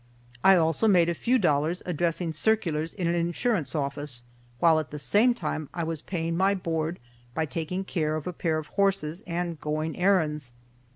[0.43, 4.23] I also made a few dollars addressing circulars in an insurance office,
[4.57, 6.97] while at the same time I was paying my board
[7.35, 10.53] by taking care of a pair of horses and going errands.